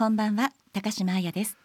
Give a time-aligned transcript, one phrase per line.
[0.00, 1.58] こんばんは高島彩です。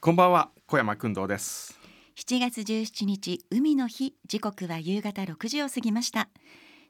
[0.00, 1.76] こんばんは小山君堂です。
[2.14, 6.28] 7月17日海の日時刻は夕方6時を過ぎました。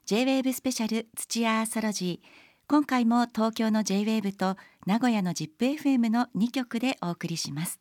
[0.05, 2.27] J-WAVE スペシャル土屋アーソロジー。
[2.67, 7.79] 今回も東京の J-WAVE と名古屋の ZIPFM の2曲でお送りします。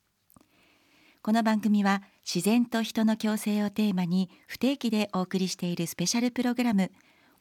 [1.20, 6.90] この番組は自然と人の共生をテーマに不定期でお送りしているスペシャルプログラム。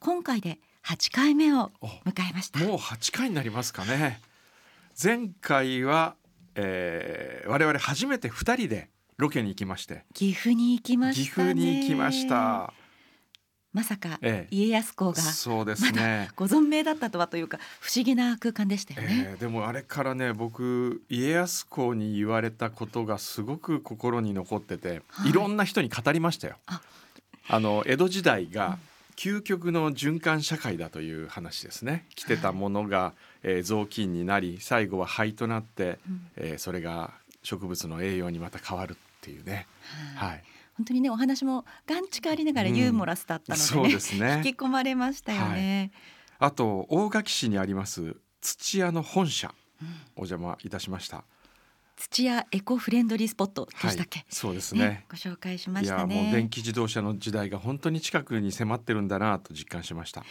[0.02, 1.72] 今回で8回目を
[2.06, 2.60] 迎えました。
[2.60, 4.20] もう8回になりますかね
[5.02, 6.16] 前回は、
[6.56, 10.06] えー、我々初めて2人でロケに行きまして。
[10.14, 12.74] 岐阜に行きました岐阜に行きました。
[13.74, 14.20] まさか
[14.50, 16.30] 家康公が、そうですね。
[16.36, 26.58] ご存命だったとはというか不思議な空間でしたよね、えー、でもあれからね僕家康公に言われたことがすごく心に残ってて、はい、いろんな人に語りましたよ。
[27.48, 28.78] あの江戸時代が
[29.22, 32.08] 究極の循環社会だという話ですね。
[32.16, 33.14] 来てたものが、
[33.44, 37.12] えー、雑巾になり最後は灰となって、うん、えー、それが
[37.44, 39.68] 植物の栄養にまた変わるっていうね、
[40.16, 40.44] はい、はい、
[40.76, 44.42] 本当にねお話もガンチクありながらユーモラスだったので、ねうん、そうですね。
[44.44, 45.92] 引き込まれましたよね、
[46.40, 51.26] はい、あと大垣市にあります土屋の本社、うん、お邪魔いたしました
[52.02, 56.24] 土屋エコフレンドリースポットでしたっけ、はい、そうですね、ね、ご紹介しましたね。
[56.24, 60.24] もう電気自動車の時代が本当に近くに迫ってるんだなと実感しました。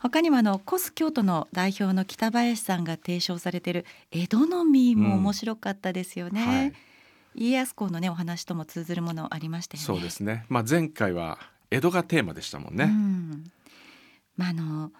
[0.00, 6.72] 他にもあのコス京都の代表の北林さんが提唱されている江戸の実も面白かったですよね、うんはい、
[7.34, 9.86] 家康公のねお話とも通ずるものありましたよね。
[9.86, 10.44] そうですね。
[10.50, 11.38] まあ前回は
[11.70, 13.50] 江戸がテーマでしたもんね、うん、
[14.36, 14.92] まああの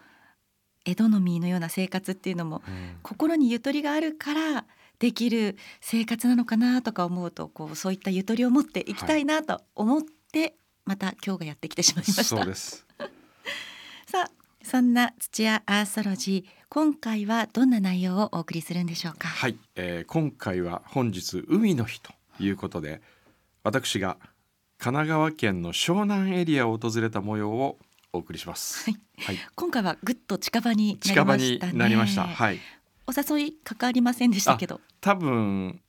[0.87, 4.65] 江戸の実のような生活っていうのも、うん、心にゆとりがあるから
[4.99, 10.55] できる生活なのかなとか思うとこうそういったゆとりを持っていきたいなと思って、はい、
[10.87, 12.25] また今日がやってきてしまいました。
[12.25, 12.87] そうです。
[14.07, 14.31] さあ
[14.63, 19.29] そんな土屋アーソロジー今回はどんな内容をお送りするんでしょうか？
[19.29, 23.03] はい、えー、今回は本日海の日ということで
[23.63, 24.17] 私が
[24.79, 27.79] 神奈川県の湘南エリアを訪れた模様を
[28.13, 32.27] お送りします、はい、はい、今回はぐっと近場に近場になりました。
[32.27, 32.61] はい
[33.07, 34.81] お誘いかかりませんでしたけど。
[35.01, 35.81] 多分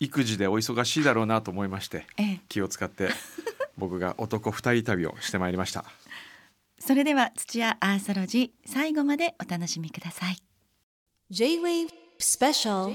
[0.00, 3.10] 育児でお忙しいだろうなと思いまして、ええ、気を使って
[3.78, 5.84] 僕が男二人旅をしてまいりました。
[6.78, 10.38] それでは土屋アーソロジー最後までお楽しみください。
[11.30, 12.94] J-Wave Special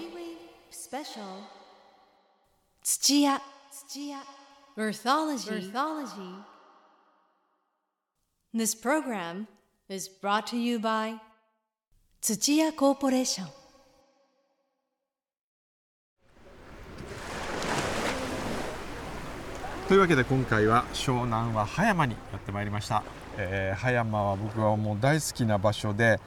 [2.84, 3.42] 土屋。
[3.72, 4.24] 土屋。
[4.78, 5.72] Earthology.
[5.72, 6.44] Earthology
[8.54, 9.48] This program
[9.88, 11.20] is brought to you by
[12.24, 13.48] 土屋コーポレーション。
[19.88, 23.02] というわけで今回は湘南は葉山にやってまいりました、
[23.38, 26.20] えー、葉山は僕はもう大好きな場所で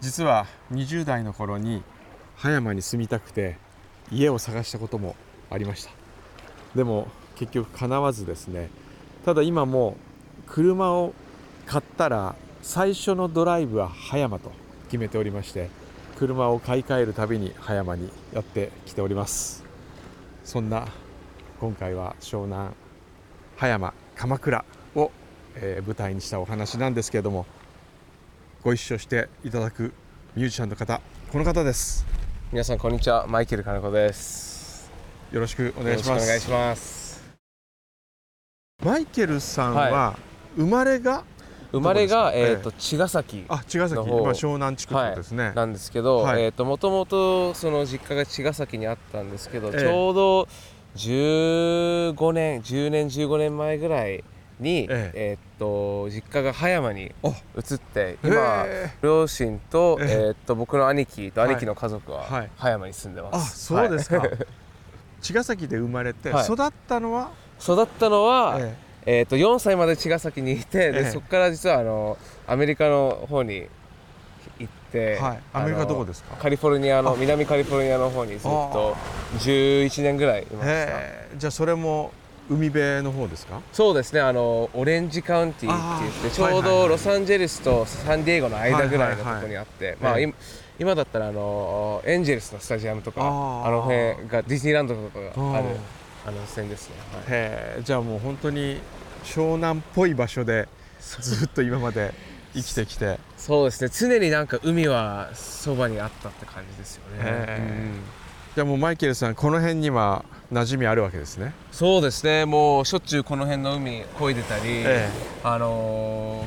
[0.00, 1.84] 実は20代の頃に
[2.34, 3.58] 葉山に住みたくて
[4.10, 5.14] 家を探したことも
[5.50, 5.92] ありました。
[6.74, 7.06] でも
[7.36, 8.70] 結局叶わずですね。
[9.24, 9.96] ただ今も
[10.48, 11.14] 車を
[11.64, 14.50] 買ったら最初のドライブは葉山と。
[14.88, 15.70] 決めておりまして
[16.18, 19.64] 車を買い替えるたびに葉山にやってきております。
[20.44, 20.88] そんな
[21.60, 22.72] 今回は湘南
[23.56, 25.10] 葉山鎌倉を、
[25.54, 27.46] えー、舞台にしたお話なんですけれども
[28.62, 29.92] ご一緒していただく
[30.34, 31.00] ミュージシャンの方
[31.30, 32.06] この方です。
[32.50, 33.26] 皆さんこんにちは。
[33.26, 34.90] マイケル金子です。
[35.30, 36.24] よろしくお願いします。
[36.24, 37.22] お願いします。
[38.82, 40.16] マイケルさんは
[40.56, 41.24] 生まれが、
[41.72, 44.00] 生まれが、えーと、茅ヶ崎あ茅ヶ崎。
[44.00, 50.48] 今湘南地区ですね、はい、なんですけど、はい、えーともともとその実家が茅ヶ崎にあったんですけど、ちょうど
[50.96, 54.24] 15年10年15年前ぐらい
[54.58, 55.34] に、ええ。
[55.34, 57.12] ー、っと実家が葉山に
[57.56, 58.64] 移って今
[59.02, 64.22] 両親と,、えー、っと僕の兄貴と兄貴の家族は葉山に住んでます、あそうですか、
[65.20, 67.30] 茅ヶ崎で生まれて、育ったのは？
[67.60, 73.66] 育ったのは、ええー、と4歳まで茅ヶ崎にいて、でそこから実はあのアメリカの方に
[74.58, 76.36] 行って、はい、アメリカどこですか？
[76.36, 78.96] カリフォルニアの南カリフォルニアの方にずっと
[79.38, 80.92] 11年ぐらいいました。
[81.36, 82.12] じゃあそれも
[82.50, 83.60] 海辺の方ですか？
[83.72, 84.20] そうですね。
[84.20, 90.34] あのオレンジカウンティーって言ってちょうどロサンゼルスとサンディエゴの間ぐらいのところにあって、まあ、今
[90.78, 95.68] 今だったらあのエンジェルスのスタジアムとかあの辺がディズニーランドとかがある
[96.26, 96.94] あの線ですね、
[97.74, 98.80] はい、じゃあもう本当に
[99.28, 100.68] 湘南っぽい場所で
[101.20, 102.12] ずっと今まで
[102.54, 103.18] 生きてきて。
[103.36, 103.90] そうですね。
[103.92, 108.00] 常になんか海はそばにあったって感じですよね、うん、
[108.54, 111.52] じゃあもうマイケルさんこの辺には馴染みあるわけですね。
[111.70, 112.46] そうですね。
[112.46, 115.08] もうしょっちゅうこの辺の海漕いでたり、え
[115.44, 116.44] あの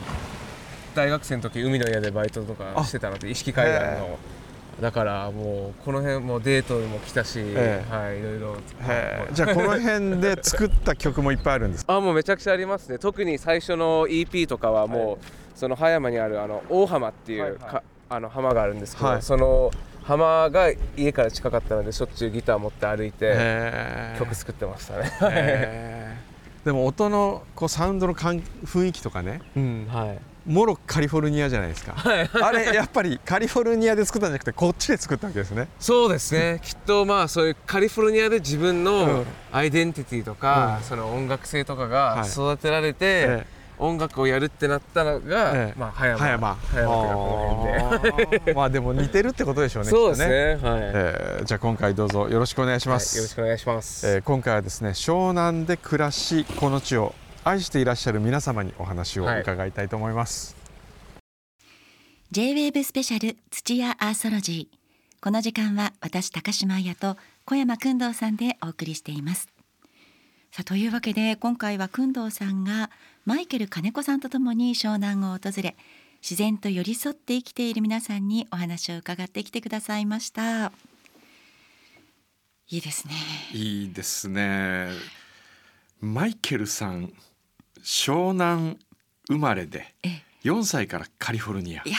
[0.93, 4.17] ー、大学生の時海の家でバイトとかしてたので意識海岸の
[4.81, 8.57] だからもうこの辺もデートにも来たし、ええ、はいいろいろ。
[9.31, 12.97] じゃあこの辺で作った曲もいっぱいあるんです あもうめちゃくちゃありますね。
[12.97, 15.17] 特に最初の EP とかはもう、はい、
[15.53, 19.69] その葉山にあるあの大浜っていう、はいはい、あの浜があるんですけど、はい、その
[20.01, 23.35] 浜が家から近かったのでしょっちゅうギター持って歩いて
[24.17, 24.97] 曲作ってました
[25.29, 26.19] ね。
[26.65, 35.67] でも音のこうサウンドの雰囲気とかね、うんはい、もろカリフォルニアじゃないですか、はい、あれやっぱりカリフォルニアで作ったんじゃなくてこっちで作ったわけですね。
[35.79, 36.59] そうですね。
[36.63, 43.61] きっとまあそういうカリフォルニアで自分のアイデンティティとか、うん、その音楽性とかが育てられて、はいええ。
[43.81, 46.19] 音楽をやるってなったのが、ええ、まあ葉山。
[46.19, 46.55] 葉山。
[46.55, 60.55] 葉山まあでも似てるってことでしょうねそうですね、ね、はい、えー、じゃあ今回どうぞよろしくお願いします、はい、よろしくお願いします、えー、今回はですね湘南で暮らしこの地を愛していらっしゃる皆様にお話を伺いたいと思います、
[61.15, 61.23] はい、
[62.31, 64.77] J-WAVE スペシャル土屋アーソロジー。
[65.23, 69.47] この時間は私高島彩と小山君堂さんでお送りしています。
[70.51, 72.91] さあというわけで今回は君堂さんが
[73.25, 75.75] マイケル金子さんとともに湘南を訪れ
[76.21, 80.71] 自然と寄り添って生きている皆さんにお話を伺ってきてくださいました。
[82.69, 83.13] いいですね。
[83.53, 84.89] いいですね。
[85.99, 87.13] マイケルさん
[87.83, 88.77] 湘南
[89.27, 89.93] 生まれで
[90.43, 91.83] 4歳からカリフォルニア。
[91.85, 91.97] いや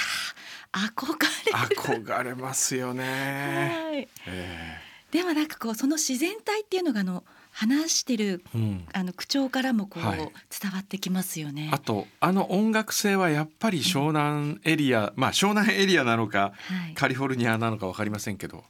[0.72, 4.08] 憧れ憧れますよね、はい。
[4.26, 11.70] えー、でもなんかこうその自然体っていうのがあの話してる、うん、あの口調からもこう、はい、伝わってきますよね。
[11.72, 18.64] あとあの音楽性はやっぱり湘南エリア、うん、まあ湘南エリアなのか、はい、カリフォルニアなのか分かりませんけど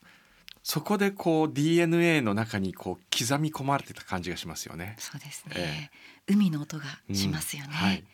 [0.63, 4.95] そこでこう DNA の中にこう刻み込まれてた感じがしますよね。
[4.99, 7.69] そうですね、えー、海の音がしますよね。
[7.71, 7.75] うん。
[7.75, 8.05] はい、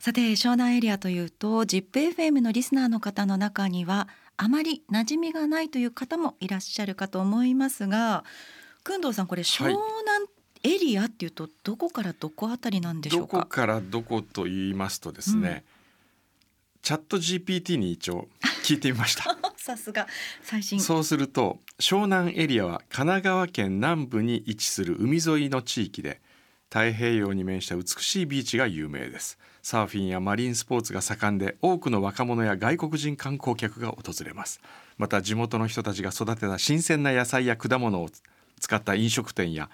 [0.00, 8.24] さて湘南エリアというと ZIPFM のリスナーの方の中にはあまり馴染みがないという方もいらっしゃるかと思いますが
[8.84, 9.78] 工藤さんこれ湘南
[10.64, 15.62] エリアっていうとどこからどこあたりなんでしょうか、どこからどこと言いますとですね、うん、
[16.82, 18.28] チャット GPT に一応
[18.64, 20.06] 聞いてみました さすが。
[20.42, 20.80] 最新。
[20.80, 26.20] そうすると湘南エリアは神奈川県南部に位置する海沿いの地域で
[26.70, 29.38] 太平洋に面した美しいビーチが有名です。
[29.62, 34.60] サーフィンやマリンスポーツが盛んで多くの若者や外国人観光客が訪れます。
[34.96, 38.08] また地元の人たちが育てた新鮮な野菜や果物を
[38.60, 39.68] 使った飲食店や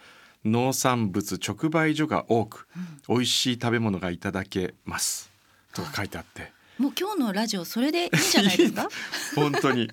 [0.44, 2.66] 農産物直売所が多く、
[3.08, 5.30] うん、美味しい食べ物がいただけます。
[5.74, 8.88] と書いてあってもう今日のラジオそれでいいんじゃないですか？
[9.36, 9.90] 本当に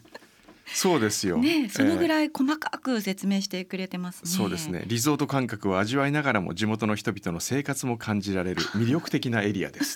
[0.73, 1.37] そうですよ。
[1.37, 4.83] ね、そのぐらい細かく説明してくれてます、ねえー、そうですね。
[4.87, 9.95] リゾート感覚を味わいながらも地元の人々の生活も感じられる 魅力的なエリアです。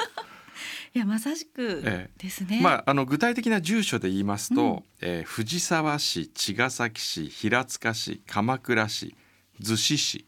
[0.94, 1.82] いやまさしく
[2.18, 2.58] ですね。
[2.58, 9.16] えー、まああの具体的な住所で言いますと、うん、えー、藤沢市、茅ヶ崎市、平塚市、鎌倉市、
[9.62, 10.26] 逗子市、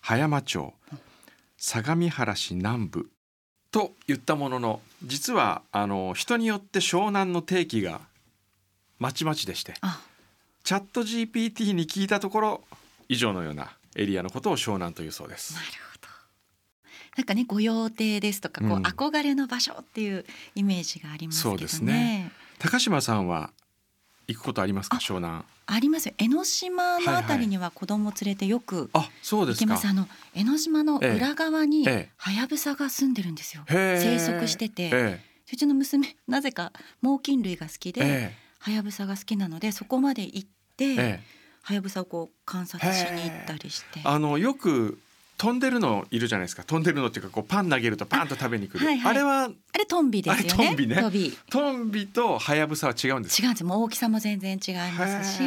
[0.00, 0.74] 葉山町、
[1.56, 3.10] 相模原市南部
[3.70, 8.00] と言ったものの実はあの人によって湘南の定義が
[8.98, 9.74] まちまちでして
[10.64, 12.60] チャット GPT に聞いたところ
[13.08, 15.54] 以上のようなエリアのことを湘南というそうです。
[15.54, 16.08] なるほど
[17.16, 20.24] なんかね御用邸ですとか、こう憧れの場所っていう
[20.54, 21.58] イメージがありますけどね。
[21.58, 23.50] そうですね高島さんは
[24.28, 25.42] 行くことありますか湘南？
[25.66, 26.14] ありますよ。
[26.18, 35.20] 江ノ島のあたりには子供連れてよく行きます、あの江ノ島の裏側にはやぶさが住んでるんですよ、生息してて、
[35.50, 41.22] うちの娘 なぜか猛禽類が好きではやぶさが好きなのでそこまで行って
[41.62, 44.00] はやぶさをこう観察しに行ったりして。
[44.04, 45.00] あのよく
[45.38, 46.64] 飛んでるのいるじゃないですか。
[46.64, 48.80] 飛んでるのっていうかこうパン投げるとパンと食べに来る。
[48.82, 50.66] あはいはい、あれはあれトンビですよね。
[50.66, 50.96] トンビね。
[51.48, 53.64] トンビとハヤブサは違うんです違うんです。
[53.64, 55.42] もう大きさも全然違いますし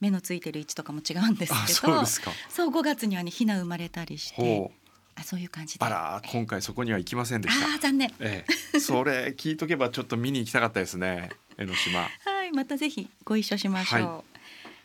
[0.00, 2.32] 目のついてる位置とかも違うんですけどそうですか。
[2.48, 4.72] そう5月にはねヒナ生まれたりして
[5.14, 5.84] あそういう感じで。
[5.84, 7.74] あら今回そこには行きませんでした。
[7.76, 12.00] あ残念、ええ、それ聞いとけばちょっと見に行きたかったですね江ノ島。
[12.26, 14.37] はいまたぜひご一緒しましょう、はい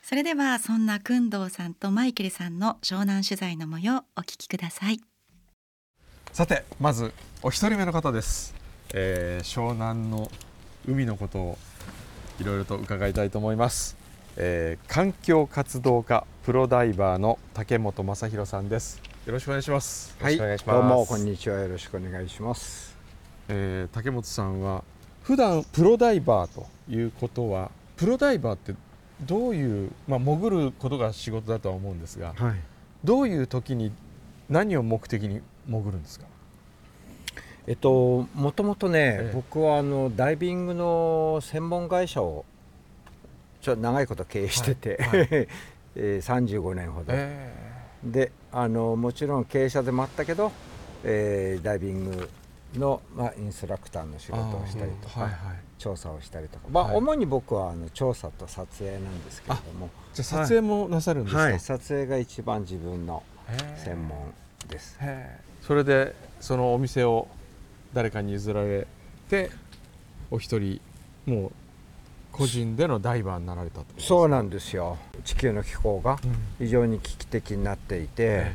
[0.05, 4.99] それではそんな工藤さんとマイケルさんの湘南取材の模様お聞きください。
[6.33, 8.53] さてまずお一人目の方です、
[8.93, 10.29] えー、湘南の
[10.85, 11.57] 海のことを
[12.41, 13.95] いろいろと伺いたいと思います、
[14.35, 19.01] えー、環境活動家プロダイバーの竹本正弘さんです。
[19.25, 20.17] よろしくお願いします。
[20.19, 21.61] はいどうもこんにちは。
[21.61, 22.97] よろしくお願いします、
[23.47, 24.83] えー、竹本さんは
[25.21, 28.75] 普段プロダイバーということはプロダイバーって
[29.25, 32.55] どういう、まあ、潜ることが仕事だとは思うんですが、はい、
[33.03, 33.91] どういう時に
[34.49, 36.25] 何を目的に潜るんですか？
[37.65, 42.45] えっともともとね、ええ、僕はあのダイビングの専門会社を
[43.61, 45.27] ちょっと長いこと経営してて、はいはい、
[45.95, 50.51] えー、35年ほど、えー、であのもちろん経営者でもあったけど、
[51.05, 52.29] えー、ダイビング
[52.75, 59.89] の、まあ、インストラクターの仕事をしたりとか、はいはい、調査をしたりとか、まあ、主に僕はあの調査と撮影なんですけれども。
[60.13, 63.21] じゃ撮影もなさるんですか、はい、撮影が一番自分の
[63.83, 64.33] 専門
[64.69, 64.97] です。
[65.61, 67.27] それでそのお店を
[67.93, 68.87] 誰かに譲られ
[69.29, 69.51] て
[70.31, 70.79] お一人
[71.25, 71.51] もう
[72.31, 74.97] 個人でのダイバーになられたそうなんですよ。
[75.25, 76.17] 地球の気候が
[76.59, 78.53] 非常に危機的になっていて、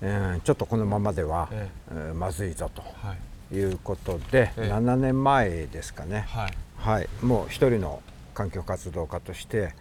[0.00, 0.40] ええ。
[0.44, 2.12] ちょっとこのままでは、ええ。
[2.14, 2.82] まずいぞと。
[2.82, 8.02] いうことで、ええ、7年前ですかね、はい、はい、もう一人の
[8.34, 9.74] 環境活動家として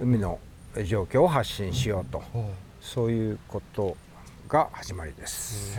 [0.00, 0.38] 海の
[0.86, 2.22] 状況を発信しようと、
[2.80, 3.96] そういうこと
[4.48, 5.78] が始まりです。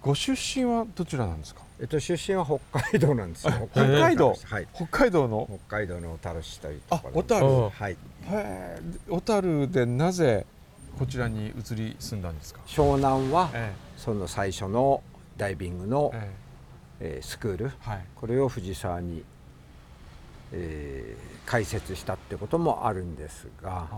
[0.00, 1.62] ご出身はどちらなんですか？
[1.80, 3.68] えっと出身は北海道なんですよ。
[3.72, 4.34] 北海道。
[4.44, 4.68] はい。
[4.72, 5.48] 北海道の？
[5.68, 7.14] 北海道の小樽市というところ。
[7.14, 7.46] 小樽。
[7.46, 7.96] はい。
[9.10, 10.46] 小樽でなぜ
[10.98, 12.60] こちらに移り住んだんですか？
[12.66, 15.02] 湘南は、ええ、その最初の
[15.36, 16.48] ダイビングの、ええ。
[17.00, 19.22] えー、スクール、はい、これを藤沢に、
[20.52, 23.88] えー、開設したってこともあるんですが。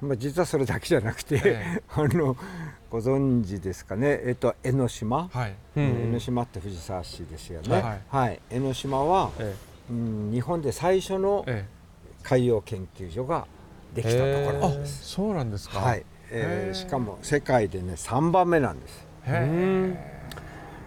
[0.00, 2.36] まあ、実はそれだけじゃなくて、え あの
[2.90, 5.54] ご存知ですかね、えっと、江ノ島、はい。
[5.76, 9.54] うん、江ノ島って藤沢市ですよね、はい、はい、江ノ島は、え
[9.90, 11.44] うん、日本で最初の
[12.22, 13.46] 海洋研究所が
[13.94, 15.08] できたところです。
[15.08, 16.04] そうなんですか、はい。
[16.30, 19.03] えー、しかも世界でね3番目なんです。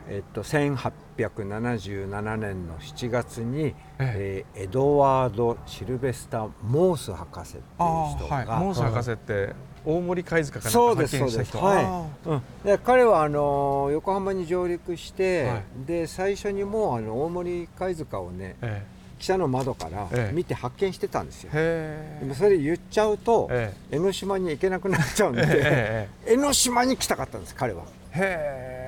[0.10, 4.60] えっと、1877年の7月に、ええ。
[4.60, 9.53] ー、エドワード・シルベスター・モース博士っていう人が、はい、モース博士って
[9.86, 11.58] 大森貝塚から発見した人。
[11.58, 23.50] はい、うん、で彼はあの横浜に上陸して、はい、で最初にもうあの大森貝塚をね、ええ汽車の窓から見て発見してたんですよ、でもそれ言っちゃうと、
[23.91, 27.83] 江ノ島に行けなくなっちゃうんで、江ノ島に来たかったんです彼は。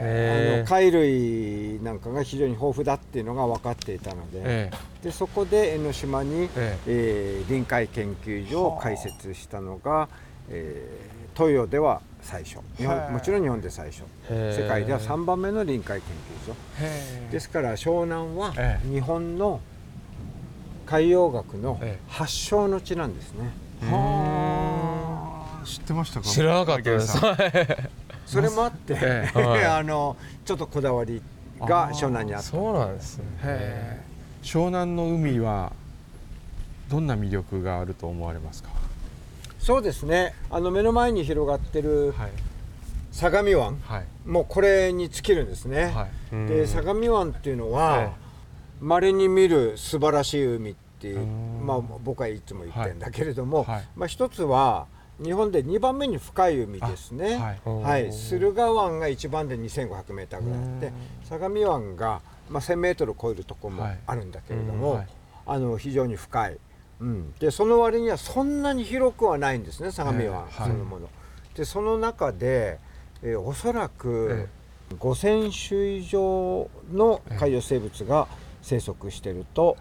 [0.01, 4.71] あの貝類なんかが非常に豊富だっていうのが分かっていたので
[5.03, 7.43] でそこで江ノ島に、ええ。
[7.45, 10.09] ー、臨海研究所を開設したのが、
[10.49, 12.59] えー、東洋では最初。
[12.77, 14.03] 日本もちろん日本で最初。
[14.29, 16.09] 世界では3番目の臨海研
[16.45, 17.31] 究所。
[17.31, 18.53] ですから湘南は
[18.91, 19.61] 日本の
[20.89, 23.51] 海洋学の発祥の地なんですね。
[23.83, 26.27] はあ知ってましたか？
[26.27, 27.15] 知らなかったです。
[28.25, 31.21] それもあって、はい、 あのちょっとこだわり
[31.59, 32.47] が湘南にあった。
[32.47, 34.03] そうなんですね。
[34.41, 35.73] 湘南の海は
[36.89, 38.69] どんな魅力があると思われますか？
[39.59, 40.33] そうですね。
[40.49, 42.15] あの目の前に広がってる、
[43.11, 48.13] 相模湾、はい、もうこれに尽きるんですね、はい、で相模湾っていうのは
[48.79, 54.87] まれ、に見る素晴らしい海っていうまあ僕はいつも言ってるんだけれども、まあ一つは
[55.21, 60.93] 日本で2番目に深い海ですね、はい、はい、駿河湾が一番で2500メーターぐらいあって
[61.25, 65.07] 相模湾が、まあ、1000メートル超えるところもあるんだけれども、はい、
[65.45, 66.57] あの非常に深い、
[67.01, 71.09] うん、でその割にはそんなに広くはないんですね相模湾そのもの。
[71.53, 72.79] でその中で、
[73.21, 74.47] えー、おそらく
[74.97, 78.27] 5,000種以上の海洋生物が
[78.69, 79.77] 生息していると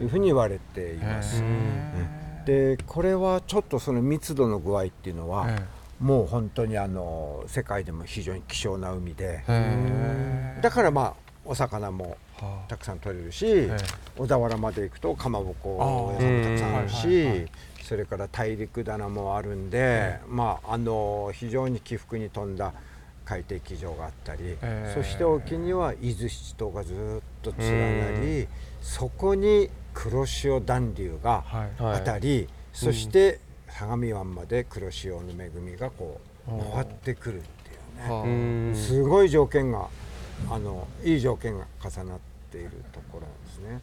[0.00, 1.42] いうふうに言われています。
[1.42, 2.44] うん。
[2.46, 5.64] でこれはちょっとその密度の具合っていうのは、ええ、
[6.02, 9.44] もう本当にあの世界でも非常に希少な海で。
[10.62, 12.16] だからまあお魚も
[12.68, 13.68] たくさん取れるし、
[14.16, 17.46] 小田原まで行くとかまぼこ屋さんもたくさんあるし、
[17.82, 22.72] それから大陸棚もあるんで、まああの非常に起伏に富んだ
[23.30, 24.56] 海底基場があったり、
[24.92, 26.96] そして沖には伊豆七島がずっ
[27.42, 28.48] と連なり、
[28.82, 31.44] そこに黒潮暖流が
[31.78, 38.74] あたり、はい、そして相模湾まで黒潮の恵みがこう回ってくるっていうね。
[38.74, 39.86] すごい条件が
[40.50, 42.18] あのいい条件が重なっ
[42.50, 43.80] ているところなんですね。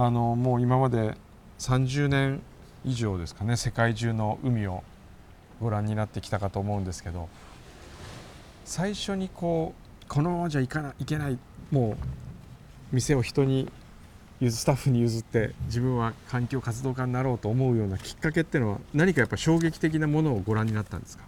[0.00, 1.16] あのもう今まで
[1.58, 2.40] 30年
[2.84, 4.84] 以上ですかね世界中の海を
[5.60, 7.28] ご覧になってきたかと思うんですけど
[8.64, 9.74] 最初にこ
[10.04, 11.38] うこのままじゃいかないけない
[11.72, 13.68] もう店を人に
[14.40, 21.24] スタッフに譲って自分は環境活動家になろうと思うようなきっかけっていうのは何かやっぱ衝撃的なものをご覧になったんですか？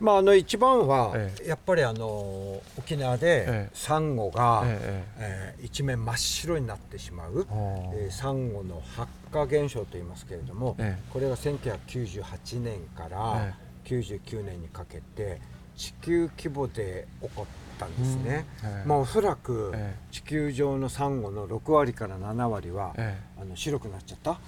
[0.00, 1.14] まあ、あの一番は
[1.46, 7.46] やっぱりあの沖縄でサンゴが、ええ一面真っ白になってしまう、
[7.94, 13.54] えー、サンゴの発化現象と言いますけれども、ええ、これが1998年から
[13.84, 15.40] 99年にかけて
[15.76, 18.46] 地球規模で起こったんですね、
[18.82, 18.88] うん。
[18.88, 19.72] まあ、おそらく
[20.10, 22.94] 地球上のサンゴの6割から7割は、
[23.40, 24.38] あの白くなっちゃった。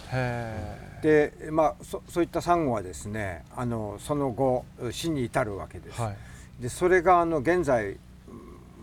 [1.02, 6.12] で、まあ、そそういったサンゴはですねあのその後死に至るわけです、は
[6.60, 7.96] い、でそれがあの現在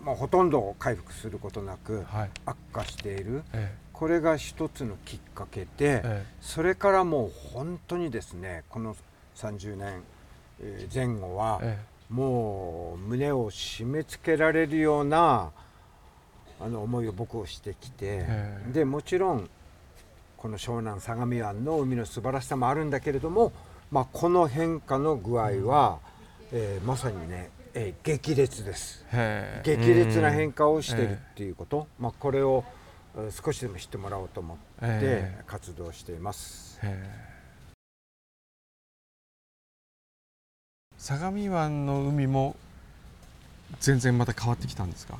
[0.04, 2.06] まあ、ほとんど回復することなく
[2.46, 3.68] 悪化している、はい
[4.00, 8.96] これが一つのきっかけで、え、それからもう本当にですねこの
[9.36, 10.02] 30年
[10.94, 11.60] 前後は、
[12.10, 15.52] もう胸を締め付けられるような
[16.60, 18.26] あの思いを僕をしてきて、
[18.72, 19.48] でもちろん
[20.36, 23.52] この湘南相模湾の海の素晴らしさもあるんだけれども、
[23.90, 25.98] まあ、この変化の具合は、
[26.52, 29.04] えー、まさにねえー、激烈です。
[29.62, 32.64] 激烈な変化をしているっていうこと、まあ、これを
[33.30, 36.80] 少しでも知ってもらおうと思って活動しています。
[41.00, 42.54] 相模湾の海も
[43.80, 45.18] 全然また変わってきたんですか？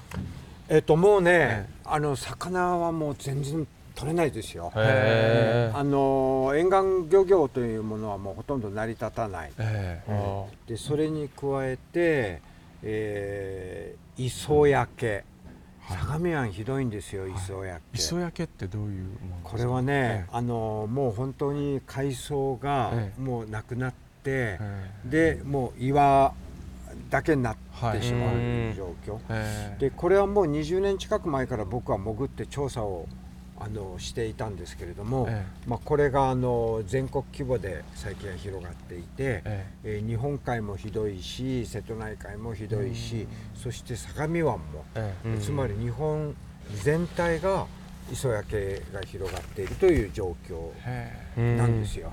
[0.69, 4.71] えっともうね、あの魚はもう全然取れないですよ。
[4.75, 9.53] あの沿岸漁業というものはもうほとんど成り立たない。
[10.67, 12.43] でそれに加えて、
[12.83, 15.25] えー、磯焼け。
[15.89, 17.99] 相模湾ひどいんですよ、磯焼け。
[17.99, 19.09] 磯焼けってどういう
[19.43, 26.35] これはね、あのもう本当に海藻がもうなくなって、でもう岩
[27.09, 27.57] だけになっ
[27.93, 33.07] てしまう状況、でこれはもう20年近く前から僕は潜って調査を
[33.61, 40.03] あのしていたんですけれども、ええ、まあ、これがあの全国規模で最近は広がっていて、ええ。
[40.07, 44.85] 日本海もひどいし瀬戸内海もひどいし、そして相模湾も、
[45.41, 46.35] つまり日本
[46.83, 47.67] 全体が
[48.11, 52.11] 磯焼けが広がっているという状況なんですよ。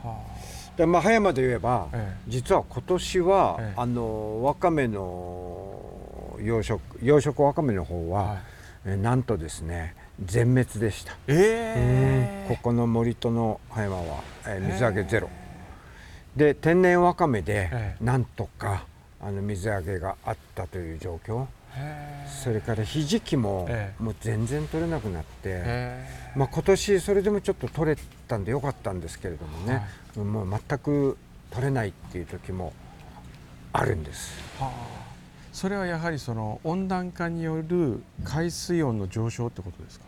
[0.78, 1.88] でまあ、葉山で言えば、
[2.28, 8.38] 実は今年は、あのわかめの養殖養殖わかめの方は、はい、
[8.86, 15.30] えなんとですね全滅でした、えー、ここの森との葉山は、えー、水揚げゼロ、
[16.36, 18.86] で天然わかめで、なんとか
[19.20, 21.48] あの水揚げがあったという状況。
[22.44, 25.98] それからひじきも、もう全然取れなくなって、
[26.36, 27.98] まあ、今年それでもちょっと取れ
[28.28, 29.84] たんでよかったんですけれどもね、はい、
[30.24, 31.18] もう全く
[31.52, 32.74] 取れないっていう時も
[33.74, 34.40] あるんです。
[34.60, 34.72] はあ。
[35.54, 40.06] それはやはりその温暖化による海水温の上昇ってことですか？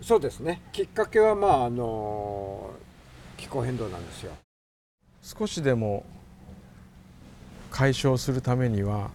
[0.00, 0.62] そうですね。
[0.72, 2.70] きっかけはまああの
[3.36, 4.32] 気候変動なんですよ。
[5.22, 6.04] 少しでも
[7.70, 9.10] 解消するためには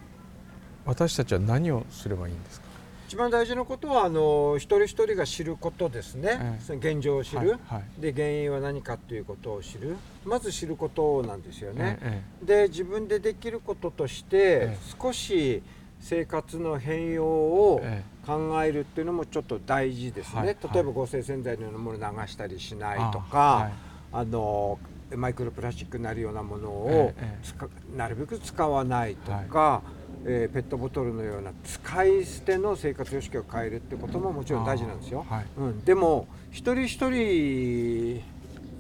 [0.86, 2.68] 私たちは何をすればいいんですか？
[3.12, 7.60] 一番大事なことはあの一人一人が知ることですね、現状を知る、
[8.00, 9.98] で原因は何かということを知る。
[10.24, 15.62] まず知ることなんですよね、え、で自分でできることとして少し
[16.00, 17.82] 生活の変容を
[18.26, 23.72] 考えるっていうのもちょっと大事ですね、例えば合成洗剤のようなものを流したりしないとか
[24.14, 24.80] あの
[25.14, 27.14] マイクロプラスチックになるようなものを、
[27.98, 29.82] なるべく使わないとか、
[30.26, 35.26] えー、ペットボトルのような使い捨ての生活様式を変えるってことももちろん大事なんですよ。
[35.28, 38.22] はい、うん、でも一人一人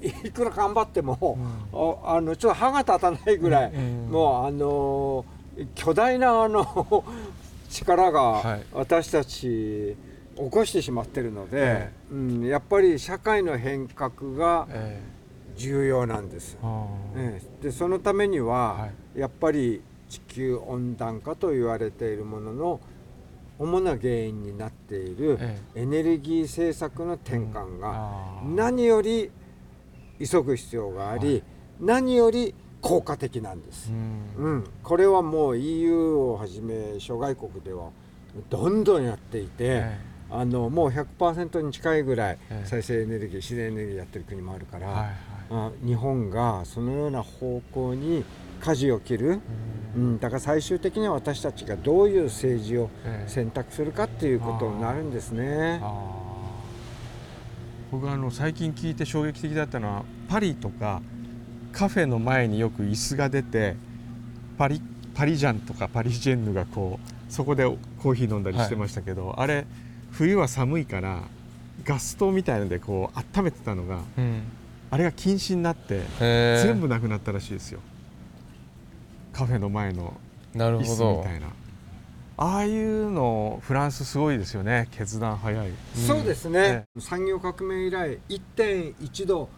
[0.26, 1.38] いくら頑張っても、
[1.72, 5.26] うん、あのちょっと歯が立たないぐらい、うん、もうあの
[5.76, 7.06] 巨大なあの
[7.70, 9.96] 力が私たち
[10.36, 14.68] 起こしてしまってるので、えー、うん、やっぱり社会の変革が
[15.56, 16.58] 重要なんです。
[17.16, 22.82] えー、でそのためには、はい、やっぱり地球温暖化と言われているものの
[23.58, 25.40] 主な原因になっている
[25.74, 29.32] エネルギー政策の転換が何より
[30.20, 31.44] 急ぐ必要があり、
[31.80, 33.92] 何より効果的なんです、
[34.38, 37.92] うん、これはもう EU をはじめ諸外国では
[38.50, 39.84] どんどんやっていて、
[40.30, 45.12] あのもう100%に近いぐらい再生エネルギー自然エネルギーやってる国もあるから、
[45.52, 48.26] あ日本がそのような方向に
[48.62, 49.42] 舵を切る、
[49.96, 52.90] うん、だから最終的には私たちがどういう政治を
[53.28, 55.82] 選択するかっていうことになるんですね。
[57.92, 61.02] 僕あの最近聞いて衝撃的だったのはパリとか
[61.74, 63.76] カフェの前によく椅子が出て
[64.58, 64.82] パリ
[65.14, 67.66] パリジャンとかパリジェンヌがこうそこで
[68.02, 69.66] コーヒー飲んだりしてましたけど、はい、あれ
[70.12, 71.24] 冬は寒いから
[71.84, 74.44] ガス灯みたいのでこう温めてたのが、うん、
[74.90, 77.80] あれが禁止になって全部なくなったらしいですよ。
[79.34, 80.14] カフェの前の
[80.54, 81.48] 椅子みたいな。
[82.38, 84.88] ああいうのフランスすごいですよね。
[84.92, 85.70] 決断早い、
[86.08, 89.50] そうですね、ね、産業革命以来1.1度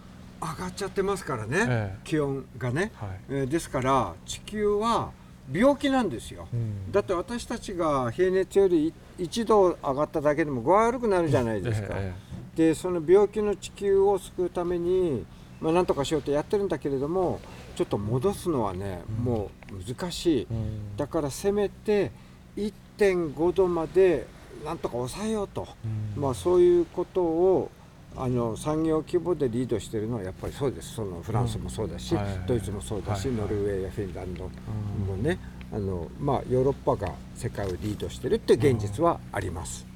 [0.41, 5.12] 上がっちゃってますからね、え気温がね、はい、えー、ですから地球は
[5.51, 12.13] 病気なんですよ、うん、だって私たちが平熱より1度上がっただけでも具合悪くなるじゃないですか、え
[12.55, 15.25] でその病気の地球を救うために、
[15.59, 17.39] まあ、なんとかしようとやってるんだけれども
[17.75, 22.12] ちょっと戻すのはね、うん、もう難しい、うん、だからせめて
[22.57, 24.27] 1.5度まで
[24.63, 25.67] なんとか抑えようと、
[26.15, 27.71] まあ、そういうことを
[28.15, 30.93] あの産業規模でリードしているのはやっぱりそうです。
[30.93, 32.15] そのフランスもそうだし、
[32.47, 35.39] ドイツもそうだし、ノルウェーやフィンランドもね、
[35.71, 39.88] あのまあ、ヨーロッパが世界をリードしているって現実はあります。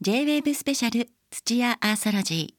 [0.00, 2.54] J-WAVE スペシャル土屋アーソロジ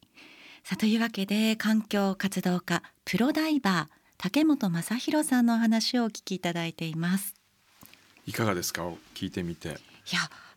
[0.62, 7.34] さあというわけで環境活動家プロダイバー竹本正弘さんのお話をお聞きいただいています。
[8.26, 8.82] いかがですか？
[9.14, 9.68] 聞いてみて。
[9.68, 9.78] いや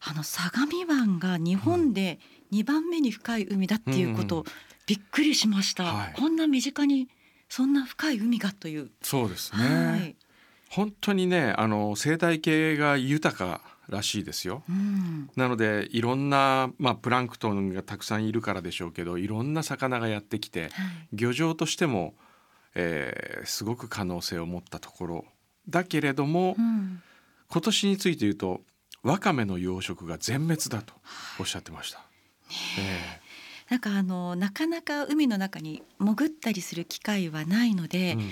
[0.01, 2.19] あの相模湾が日本で
[2.51, 4.43] 2番目に深い海だっていうこと、うん、
[4.85, 7.07] びっくりしました、はい、こんな身近に
[7.47, 8.91] そんな深い海がという。
[9.01, 10.15] そうですね、はい、
[10.69, 20.71] 本当にねあの生態系が豊からしいですよ、うん、なのでいろんな、まあ、プランクトンがたくさんいるからでしょうけどいろんな魚がやってきて、はい、
[21.13, 22.13] 漁場としても、
[22.75, 25.25] えー、すごく可能性を持ったところ
[25.69, 27.01] だけれども、うん、
[27.49, 28.61] 今年について言うと
[29.03, 30.93] ワカメの養殖が全滅だと
[31.39, 32.01] おっしゃってました。
[32.79, 33.19] え。
[33.67, 38.29] ー、なんかあのなかなか海の中に潜ったりする機会はないので、うん、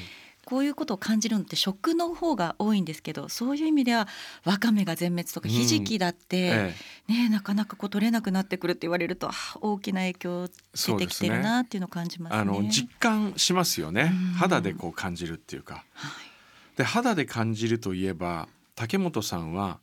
[0.52, 4.10] こういうことを感じるのって食の方が多いんですけどそういう意味では
[4.44, 6.76] わかめが全滅とかひじきだって、うんえ
[7.10, 15.86] え、ね、なかなかこう取れなくなってくるって言われると大きな影響出てきてるなっていうのを感じます、ね、あの実感しますよね、肌でこう感じるっていうか。
[15.94, 19.80] はい、で肌で感じるといえば竹本さんは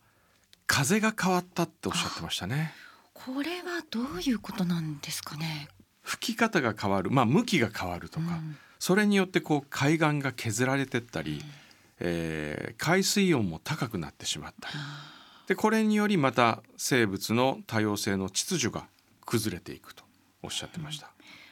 [0.67, 2.75] 風が変わったっておっしゃってましたね。
[3.15, 5.69] これはどういうことなんですかね。
[6.03, 8.27] 吹き方が変わる、まあ向きが変わるとか。
[8.27, 11.43] うんそれによってこう海岸が削られてったり、
[12.01, 14.75] えー、海水温も高くなってしまったり。
[15.49, 18.87] でこれによりまた生物の多様性の秩序が
[19.25, 20.05] 崩れていくと
[20.43, 21.11] おっしゃってました。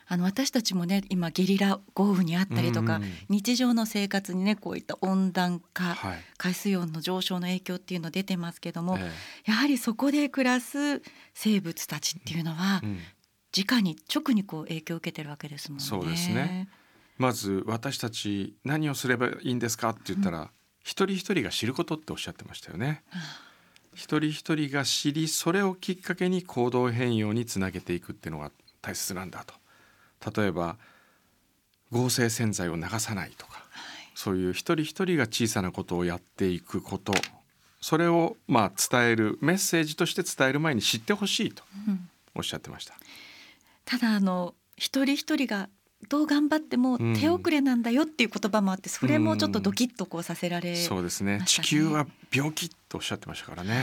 [0.08, 11.02] あの私たちもね今ゲリラ豪雨にあったりとか、うんうん、日常の生活にねこういった温暖化、はい、海水温の上昇の影響っていうの出てますけども、えー、やはりそこで暮らす
[11.34, 13.00] 生物たちっていうのは、うん、
[13.56, 15.84] 直に直にこう影響を受けてるわけですもんね。
[15.84, 16.68] そうですね
[17.18, 20.48] まず私たち何をすればいいんですかって言ったら、うん、
[20.82, 23.02] 一人一人が知ることっておっしゃってましたよね。
[23.94, 28.52] 一人一人が知りそれをきっかけに行動変容につなげていくっていうのが
[28.82, 29.54] 大切なんだと。
[30.38, 30.76] 例えば
[31.90, 33.62] 合成洗剤を流さないとか、はい、
[34.14, 37.14] そういう一人一人が小さなことをやっていくこと。
[37.80, 41.62] それをまあ伝えるメッセージとして伝える前に知ってほしいと
[42.34, 42.94] おっしゃってました。
[42.94, 43.00] うん、
[43.84, 45.70] ただあの一人一人が
[46.08, 51.42] どう頑張っても手遅れなんだよっていう言葉もあって、それもちょっとドキッとこうさせられ、ね、そうですね。
[51.46, 53.74] 地球は病気とおっしゃってましたからね。
[53.74, 53.82] はい。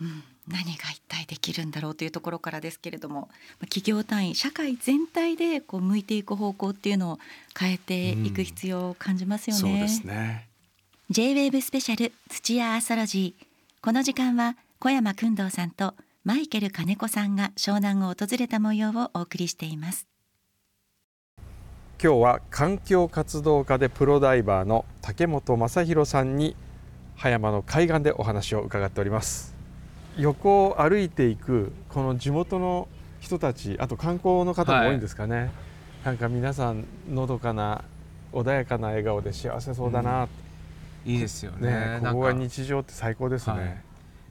[0.00, 3.28] うん、何が一体できるんだろうというところからですけれども
[3.60, 7.18] 企業単位社会全体でこう向いていく方向っていうのを
[7.56, 9.60] 変えていく必要を感じますよね。
[9.60, 10.48] そうですね。
[11.10, 13.46] J-WAVE スペシャル土屋アーソロジー
[13.82, 20.06] この時間は小山君堂さんとマイケル金子さんが湘南を訪れた模様をお送りしています
[22.04, 26.56] 今日は環境活動家でプロダイバーの竹本正弘さんに
[27.14, 29.54] 葉山の海岸でお話を伺っております。
[30.18, 32.88] 横を歩いていくこの地元の
[33.20, 35.50] 人たちあと観光の方も多いんですかね、はい、
[36.06, 37.84] なんか皆さんのどかな
[38.32, 40.28] 穏やかな笑顔で幸せそうだな、
[41.06, 43.84] うん、いいですよね、ね、ここが日常って最高ですね、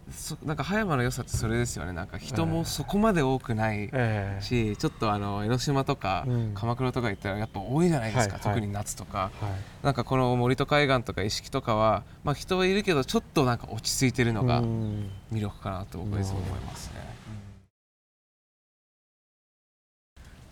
[0.08, 1.94] はいなんか葉山の良さってそれですよね。
[1.94, 4.40] なんか人もそこまで多くないし、え。
[4.42, 17.02] ー、ちょっとあの江ノ島とか鎌倉とか行ったらやっぱ多いじゃないですか、特に夏とか、はい、なんかこの森と海岸とか意識とかは、まあ、人はいるけどちょっとなんか落ち着いてるのが魅力かなと僕はいつも思いますね。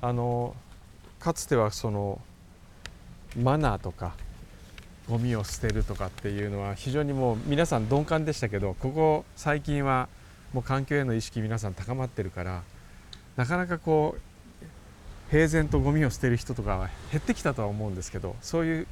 [0.02, 0.56] あの
[1.20, 2.22] かつてはその
[3.38, 4.14] マナーとか
[5.10, 10.08] ゴミを捨てるとかっていうのは非常にもう皆さん鈍感でしたけどここ最近は
[10.54, 12.62] もう環境への意識皆さん高まってるから
[13.36, 14.22] なかなかこう
[15.32, 18.88] 平然とゴミを捨てる人とかは減ってきたとは思うんですけどそういう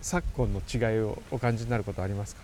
[0.00, 2.42] 昨今の違いをお感じになることありますか？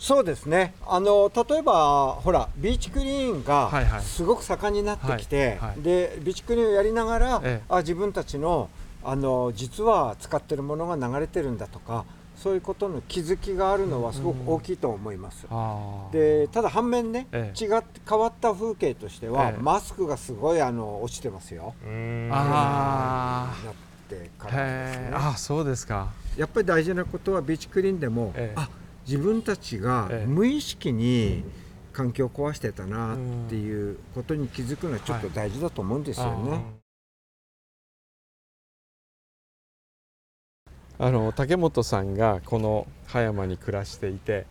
[0.00, 0.74] そうですね。
[0.86, 8.68] あの例えばほらビーチクリーンがすごく盛んになってきて、はいはい、でビーチクリーンをやりながら、ええ、あ自分たちの
[9.04, 12.04] あの実は使ってるものが流れてるんだとか
[12.36, 15.46] そういうことの気づきがあるのはすごく大きいと思います。
[16.12, 21.74] でただ反面ね、ええ、違って変わった風景としては、え、マスクがすごいあの落ちてますよ。
[22.30, 23.64] ああ。
[23.64, 23.74] なっ
[24.08, 25.10] てからですね。
[25.14, 26.10] あそうですか。
[26.36, 28.68] やっぱり大事なことはビーチクリーンでも、あ
[29.04, 31.42] 自分たちが無意識に
[31.92, 36.78] 環境を壊してたなっていうことに気づくのはちょっと大事だと思うんですよね。
[41.00, 44.46] あの竹本さんがこの葉山に暮らしていて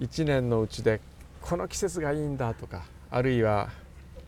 [0.00, 1.02] 1年のうちで
[1.42, 3.68] この季節がいいんだとかあるいは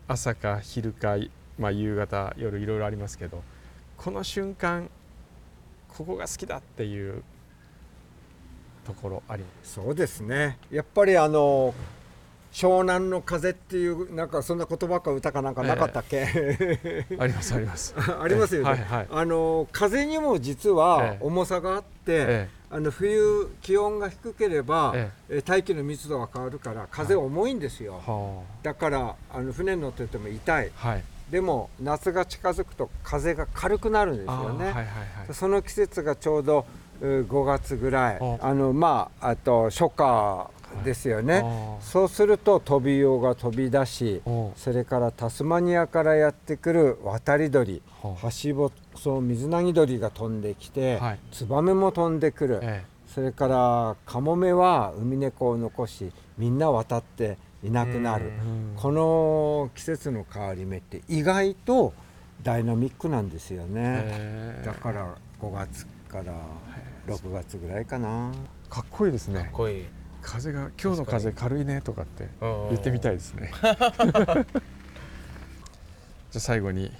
[0.07, 1.17] 朝か昼か、
[1.57, 3.41] まあ、夕方夜いろいろありますけど
[3.97, 4.91] この瞬間
[5.87, 7.23] ここが好きだっていう
[8.85, 10.59] ところありそうですね。
[10.71, 11.73] やっぱりあの
[12.57, 17.93] 湘南の風っていうなんかそんな言葉か歌かなんかなかったっけ、えー、ありますあります。
[17.95, 34.85] あります よね、はいはい、あの風にも実は重さがあって、えー、あの冬気温が低ければ、えー、大気の密度が変わるから風重いんですよ、はい、だからあの船に乗ってても痛い、はい、でも夏が近づくと風が軽くなるんですよね、はいはいは
[35.29, 36.65] い、その季節がちょうど
[36.99, 38.19] 5月ぐらい。
[38.41, 40.49] あのまああと初夏
[40.83, 41.43] ですよね、
[41.81, 44.21] そうするとトビウオが飛び出し
[44.55, 47.81] それからタスマニアからやってくる渡り鳥
[48.21, 58.31] ハシボソミズナギ鳥が飛んできて、はい、ツバメも飛んでくる、ええ、それからカモメはウミネコを残しみんな渡っていなくなる。
[58.75, 61.93] この季節の変わり目って意外と
[62.43, 64.61] ダイナミックなんですよね。
[64.63, 66.33] だから5月から
[67.07, 68.31] 6月ぐらいかな。
[68.69, 69.39] かっこいいですね。
[69.39, 69.85] かっこいい
[70.27, 73.49] 風が今日の風軽いねとかって言ってみたいですね。
[73.63, 74.43] じゃ
[76.35, 76.91] あ最後に、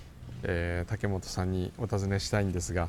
[0.44, 2.88] えー、竹本さんにお尋ねしたいんですが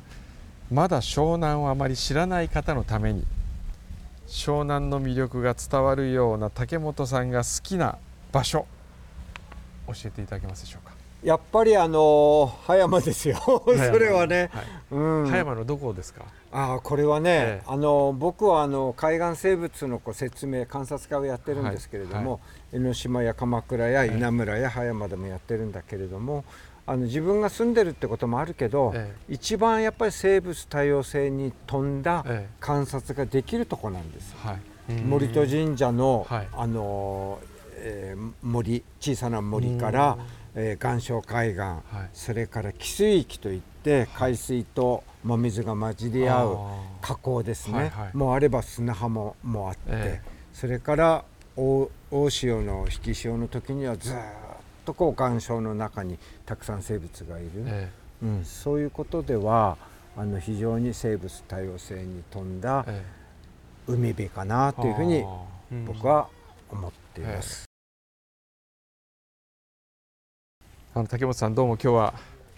[0.70, 3.27] まだ湘南をあまり知らない方のために
[4.29, 7.98] 湘南の魅力が伝わるような竹本さんが好きな
[8.31, 8.66] 場所
[9.88, 13.37] 教えていただけますでしょうかやっぱりあの葉山ですよ。
[13.64, 14.64] それはね、はい。
[14.92, 16.24] うん、葉山のどこですか？
[16.50, 22.40] あこれはね、ええ、あの僕はあの海岸生物のこう説明観察会をやってるんですけれども、はい、
[22.74, 26.44] 江ノ島や鎌倉や稲村や葉山でもやってるんだけれども、
[26.87, 32.24] あの自分が住んでるってこともあるけど、え、一番やっぱり生物多様性に富んだ
[32.61, 34.35] 観察ができるとこなんです。
[34.37, 37.40] はい、森戸神社の、はい、あの、
[37.81, 40.16] えー、森小さな森から、
[40.61, 46.59] えー、岩礁海岸、はい、それから汽水域といって海水と真水が混じり合う
[47.01, 51.25] 河口ですね、はいはい、もうあれば砂浜もあって、えー、それから
[51.57, 54.16] 大大潮の引き潮の時にはずっ
[54.85, 59.79] とこう岩礁の中にたくさん生物がいる、えー、うん、そういうことでは
[60.16, 62.85] あの非常に生物多様性に富んだ
[63.87, 65.25] 海辺かなというふうに
[65.87, 66.29] 僕は
[66.68, 67.67] 思っています。
[70.98, 72.14] あの竹本さんどうも今日は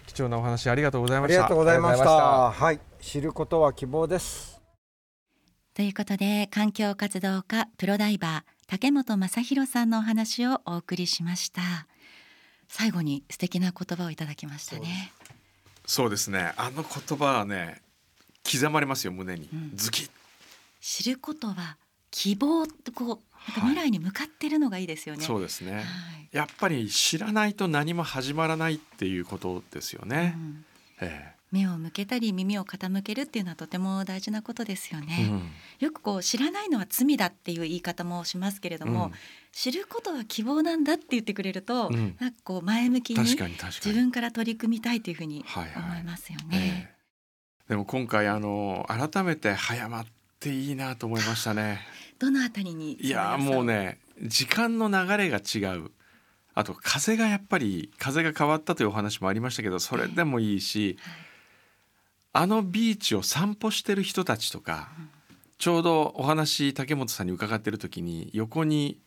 [0.07, 1.35] 貴重なお話ありがとうございました。
[1.35, 2.49] ありがとうございました。
[2.49, 2.79] はい。
[2.99, 4.59] 知ることは希望です。
[5.75, 11.61] ということで環境活動家プロダイバー竹本正弘さんのお話をお送りしました。
[12.67, 15.11] 最後に素敵な言葉をいただきましたね。
[15.85, 16.31] そうです。
[16.31, 16.51] ね。
[16.57, 17.83] あの言葉はね
[18.51, 20.09] 刻まれますよ胸に、うん、ズキ
[20.79, 21.77] 知ることは
[22.09, 25.83] 希望とこう未来に向かってるのがいいですよね、はい、そうですね、はい。
[26.31, 30.35] やっぱり知らないと何も始まらないっていうことですよね。
[30.37, 30.65] うん。
[31.01, 39.11] ええ、目を向けたり耳を傾けるっていうのはとても大事なことですよね、うん、よくこう知らないのは罪だっていう言い方もしますけれども、うん、
[39.51, 45.43] 知ることは希望なんだって言ってくれると、うん、なんかこう前向きに自分から取り組みたいというふうに
[45.75, 46.95] 思いますよね、はいはいえ。
[47.69, 50.05] でも今回あの改めて早まっ
[50.39, 51.81] ていいなと思いましたね
[52.21, 55.89] どのあたりにいやもうね時間の流れが違う。
[56.53, 60.99] あと風がやっぱり風が変わったというお話もありましたけどそれでもいいし、
[62.31, 64.89] あのビーチを散歩してる人たちとか、
[65.57, 68.99] ちょうどお話竹本さんに伺ってる時に横に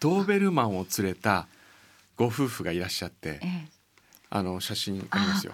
[0.00, 1.48] ドーベルマンを連れた
[2.16, 3.40] ご夫婦がいらっしゃって、
[4.30, 5.52] あの写真ありますよ。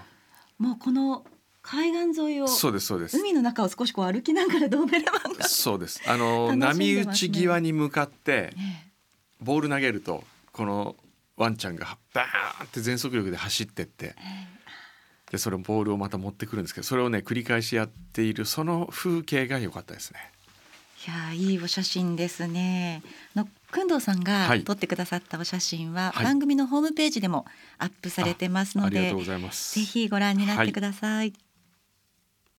[0.59, 1.25] もうこの
[1.63, 3.17] 海岸沿いをそうですそうです。
[3.19, 6.03] 海の中を少しこう歩きながらドーベルマンがそうです。
[6.07, 8.53] あの、ね、波打ち際に向かって
[9.41, 10.97] ボール投げるとこの
[11.37, 14.17] ワンちゃんがバーンって全速力で走ってって、
[15.31, 20.19] でそれボールをまた持ってくるんですけどそれをね繰り返しやっているその風景が良かったですね。
[21.07, 23.03] いやいいお写真ですね。
[23.35, 27.45] の工藤さんが撮ってくださったお写真は、番組のホームページでも
[27.79, 31.19] アップされてますので、ぜひご覧になってください。
[31.19, 31.33] はい